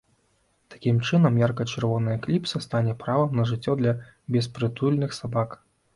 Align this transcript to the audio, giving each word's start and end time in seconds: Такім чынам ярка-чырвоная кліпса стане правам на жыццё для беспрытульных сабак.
Такім 0.75 0.95
чынам 1.07 1.33
ярка-чырвоная 1.41 2.17
кліпса 2.25 2.61
стане 2.67 2.95
правам 3.03 3.37
на 3.41 3.45
жыццё 3.53 3.77
для 3.83 3.95
беспрытульных 4.37 5.11
сабак. 5.21 5.49